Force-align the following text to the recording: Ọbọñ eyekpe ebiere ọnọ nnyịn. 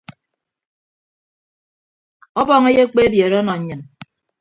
Ọbọñ 2.39 2.63
eyekpe 2.71 2.99
ebiere 3.07 3.35
ọnọ 3.41 3.53
nnyịn. 3.59 3.81